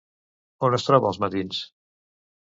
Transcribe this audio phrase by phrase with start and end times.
[0.67, 1.59] On es troba als matins?